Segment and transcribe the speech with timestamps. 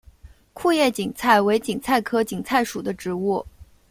[0.55, 3.45] 库页堇菜为堇菜科堇菜属的植物。